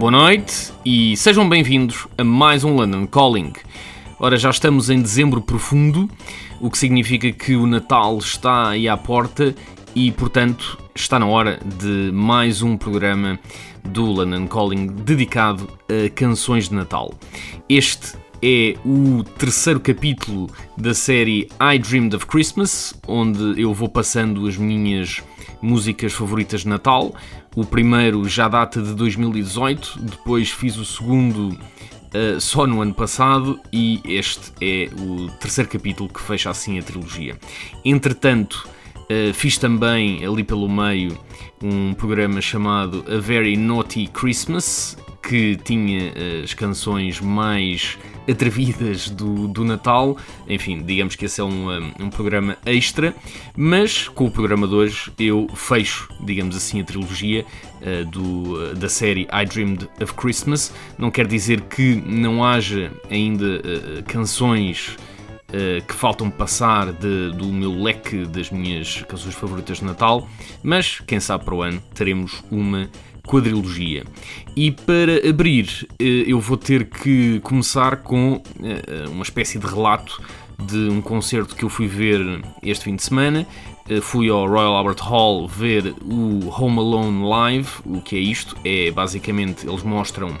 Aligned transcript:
Boa 0.00 0.12
noite 0.12 0.72
e 0.82 1.14
sejam 1.14 1.46
bem-vindos 1.46 2.08
a 2.16 2.24
mais 2.24 2.64
um 2.64 2.74
London 2.74 3.06
Calling. 3.06 3.52
Ora, 4.18 4.38
já 4.38 4.48
estamos 4.48 4.88
em 4.88 5.02
dezembro 5.02 5.42
profundo, 5.42 6.08
o 6.58 6.70
que 6.70 6.78
significa 6.78 7.30
que 7.30 7.54
o 7.54 7.66
Natal 7.66 8.16
está 8.16 8.70
aí 8.70 8.88
à 8.88 8.96
porta 8.96 9.54
e, 9.94 10.10
portanto, 10.10 10.78
está 10.94 11.18
na 11.18 11.26
hora 11.26 11.60
de 11.78 12.10
mais 12.14 12.62
um 12.62 12.78
programa 12.78 13.38
do 13.84 14.06
London 14.06 14.46
Calling 14.46 14.86
dedicado 14.86 15.68
a 15.86 16.08
canções 16.08 16.70
de 16.70 16.76
Natal. 16.76 17.12
Este 17.68 18.14
é 18.42 18.74
o 18.84 19.22
terceiro 19.22 19.80
capítulo 19.80 20.48
da 20.76 20.94
série 20.94 21.48
I 21.60 21.78
Dreamed 21.78 22.16
of 22.16 22.26
Christmas, 22.26 22.94
onde 23.06 23.60
eu 23.60 23.74
vou 23.74 23.88
passando 23.88 24.46
as 24.46 24.56
minhas 24.56 25.22
músicas 25.60 26.12
favoritas 26.12 26.62
de 26.62 26.68
Natal. 26.68 27.14
O 27.54 27.64
primeiro 27.64 28.26
já 28.28 28.48
data 28.48 28.80
de 28.80 28.94
2018, 28.94 30.00
depois 30.02 30.50
fiz 30.50 30.76
o 30.76 30.84
segundo 30.84 31.48
uh, 31.48 32.40
só 32.40 32.66
no 32.66 32.80
ano 32.80 32.94
passado 32.94 33.60
e 33.72 34.00
este 34.04 34.52
é 34.60 34.88
o 34.98 35.28
terceiro 35.38 35.68
capítulo 35.68 36.08
que 36.08 36.20
fecha 36.20 36.50
assim 36.50 36.78
a 36.78 36.82
trilogia. 36.82 37.36
Entretanto, 37.84 38.68
uh, 38.96 39.34
fiz 39.34 39.58
também 39.58 40.24
ali 40.24 40.44
pelo 40.44 40.68
meio 40.68 41.18
um 41.62 41.92
programa 41.92 42.40
chamado 42.40 43.04
A 43.06 43.18
Very 43.18 43.56
Naughty 43.56 44.06
Christmas, 44.06 44.96
que 45.30 45.54
tinha 45.62 46.10
uh, 46.10 46.42
as 46.42 46.54
canções 46.54 47.20
mais 47.20 47.96
atrevidas 48.28 49.08
do, 49.08 49.46
do 49.46 49.64
Natal. 49.64 50.16
Enfim, 50.48 50.82
digamos 50.82 51.14
que 51.14 51.24
esse 51.24 51.40
é 51.40 51.44
um, 51.44 51.70
um, 51.70 51.92
um, 52.00 52.10
programa 52.10 52.58
extra, 52.66 53.14
mas 53.56 54.08
com 54.08 54.26
o 54.26 54.30
programa 54.30 54.66
de 54.66 54.74
hoje 54.74 55.12
eu 55.20 55.46
fecho, 55.54 56.08
digamos 56.20 56.56
assim, 56.56 56.80
a 56.80 56.84
trilogia 56.84 57.46
uh, 57.80 58.04
do, 58.06 58.74
da 58.74 58.88
série 58.88 59.28
I 59.32 59.46
Dreamed 59.46 59.88
of 60.02 60.14
Christmas. 60.14 60.74
Não 60.98 61.12
quer 61.12 61.28
dizer 61.28 61.60
que 61.60 61.94
não 61.94 62.44
haja 62.44 62.90
ainda 63.08 63.60
uh, 63.60 64.02
canções. 64.08 64.96
que 65.88 65.94
faltam 65.94 66.30
passar 66.30 66.92
de, 66.92 67.32
do 67.32 67.46
meu 67.46 67.72
leque 67.82 68.24
das 68.24 68.52
minhas 68.52 69.02
canções 69.02 69.34
favoritas 69.34 69.78
de 69.78 69.84
Natal, 69.84 70.28
mas 70.62 71.00
quem 71.00 71.18
sabe 71.18 71.44
para 71.44 71.54
o 71.56 71.60
ano 71.60 71.82
teremos 71.92 72.40
uma 72.52 72.88
quadrilogia. 73.30 74.04
E 74.56 74.72
para 74.72 75.28
abrir, 75.28 75.86
eu 75.98 76.40
vou 76.40 76.56
ter 76.56 76.86
que 76.86 77.38
começar 77.40 77.98
com 77.98 78.42
uma 79.12 79.22
espécie 79.22 79.58
de 79.58 79.66
relato 79.66 80.20
de 80.58 80.88
um 80.90 81.00
concerto 81.00 81.54
que 81.54 81.64
eu 81.64 81.68
fui 81.68 81.86
ver 81.86 82.20
este 82.62 82.84
fim 82.84 82.96
de 82.96 83.02
semana. 83.04 83.46
Fui 84.02 84.28
ao 84.28 84.46
Royal 84.46 84.74
Albert 84.74 85.02
Hall 85.02 85.46
ver 85.46 85.94
o 86.02 86.48
Home 86.50 86.78
Alone 86.78 87.28
Live. 87.28 87.68
O 87.86 88.00
que 88.00 88.16
é 88.16 88.18
isto? 88.18 88.56
É 88.64 88.90
basicamente 88.90 89.66
eles 89.66 89.82
mostram 89.82 90.36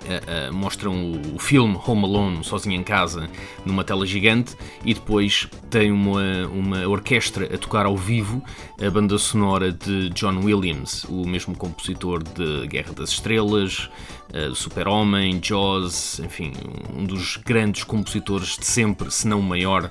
Uh, 0.00 0.50
uh, 0.50 0.54
mostram 0.54 1.12
o, 1.12 1.36
o, 1.36 1.38
filme 1.38 1.78
Home 1.86 2.04
Alone 2.04 2.42
sozinho 2.42 2.74
em 2.74 2.82
casa 2.82 3.28
numa 3.66 3.84
tela 3.84 4.06
gigante 4.06 4.56
e 4.82 4.94
depois 4.94 5.46
tem 5.68 5.92
uma, 5.92 6.46
uma 6.46 6.88
orquestra 6.88 7.54
a 7.54 7.58
tocar 7.58 7.84
ao 7.84 7.96
vivo 7.96 8.42
a 8.80 8.90
banda 8.90 9.18
sonora 9.18 9.70
de 9.70 10.08
John 10.10 10.38
Williams, 10.42 11.04
o 11.04 11.26
mesmo 11.26 11.54
compositor 11.54 12.22
de 12.22 12.66
Guerra 12.66 12.94
das 12.94 13.10
Estrelas, 13.10 13.90
uh, 14.32 14.54
Super-Homem, 14.54 15.38
Jaws, 15.42 16.18
enfim, 16.20 16.52
um 16.96 17.04
dos 17.04 17.36
grandes 17.36 17.84
compositores 17.84 18.56
de 18.56 18.64
sempre, 18.64 19.10
se 19.10 19.28
não 19.28 19.40
o 19.40 19.42
maior 19.42 19.90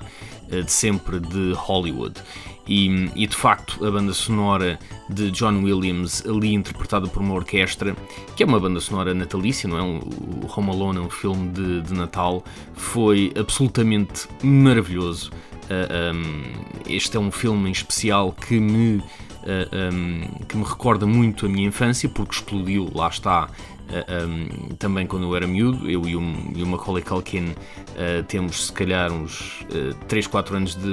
de 0.50 0.70
sempre 0.70 1.20
de 1.20 1.52
Hollywood. 1.54 2.20
E, 2.70 3.10
e, 3.16 3.26
de 3.26 3.34
facto 3.34 3.84
a 3.84 3.90
banda 3.90 4.12
sonora 4.12 4.78
de 5.08 5.30
John 5.32 5.60
Williams, 5.64 6.24
ali 6.24 6.54
interpretada 6.54 7.08
por 7.08 7.20
uma 7.20 7.34
orquestra, 7.34 7.96
que 8.36 8.44
é 8.44 8.46
uma 8.46 8.60
banda 8.60 8.78
sonora 8.78 9.12
natalícia, 9.12 9.68
não 9.68 9.76
é? 9.76 9.82
O 9.82 10.48
Home 10.56 10.70
Alone 10.70 10.98
é 10.98 11.00
um 11.00 11.10
filme 11.10 11.50
de, 11.50 11.82
de 11.82 11.92
Natal, 11.92 12.44
foi 12.74 13.32
absolutamente 13.36 14.28
maravilhoso. 14.42 15.32
Uh, 15.64 16.14
um, 16.14 16.42
este 16.88 17.16
é 17.16 17.20
um 17.20 17.32
filme 17.32 17.68
em 17.68 17.72
especial 17.72 18.32
que 18.32 18.60
me, 18.60 18.98
uh, 18.98 19.92
um, 19.92 20.44
que 20.46 20.56
me 20.56 20.64
recorda 20.64 21.06
muito 21.06 21.46
a 21.46 21.48
minha 21.48 21.66
infância, 21.66 22.08
porque 22.08 22.34
explodiu, 22.34 22.88
lá 22.94 23.08
está, 23.08 23.48
um, 24.26 24.74
também 24.76 25.06
quando 25.06 25.24
eu 25.24 25.36
era 25.36 25.46
miúdo, 25.46 25.90
eu 25.90 26.06
e 26.06 26.16
o, 26.16 26.22
e 26.54 26.62
o 26.62 26.66
Macaulay 26.66 27.02
Culkin 27.02 27.50
uh, 27.50 28.22
temos 28.28 28.66
se 28.66 28.72
calhar 28.72 29.12
uns 29.12 29.62
uh, 29.62 29.94
3, 30.06 30.26
4 30.26 30.56
anos 30.56 30.74
de, 30.74 30.88